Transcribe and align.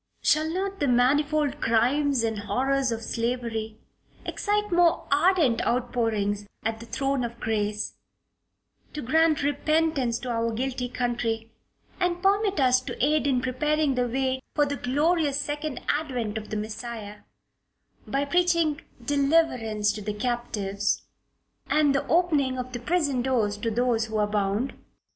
Shall 0.23 0.49
not 0.49 0.79
the 0.79 0.87
manifold 0.87 1.61
crimes 1.61 2.23
and 2.23 2.39
horrors 2.39 2.91
of 2.91 3.03
slavery 3.03 3.77
excite 4.25 4.71
more 4.71 5.07
ardent 5.11 5.61
outpourings 5.61 6.47
at 6.63 6.79
the 6.79 6.87
throne 6.87 7.23
of 7.23 7.39
grace 7.39 7.93
to 8.93 9.03
grant 9.03 9.43
repentance 9.43 10.17
to 10.21 10.31
our 10.31 10.51
guilty 10.53 10.89
country 10.89 11.51
and 11.99 12.23
permit 12.23 12.59
us 12.59 12.81
to 12.81 12.97
aid 13.05 13.27
in 13.27 13.41
preparing 13.43 13.93
the 13.93 14.07
way 14.07 14.39
for 14.55 14.65
the 14.65 14.75
glorious 14.75 15.39
second 15.39 15.79
Advent 15.87 16.35
of 16.35 16.49
the 16.49 16.57
Messiah, 16.57 17.17
by 18.07 18.25
preaching 18.25 18.81
deliverance 19.05 19.91
to 19.91 20.01
the 20.01 20.15
captives 20.15 21.03
and 21.67 21.93
the 21.93 22.07
opening 22.07 22.57
of 22.57 22.73
the 22.73 22.79
prison 22.79 23.21
doors 23.21 23.55
to 23.55 23.69
those 23.69 24.05
who 24.05 24.17
are 24.17 24.25
bound. 24.25 24.73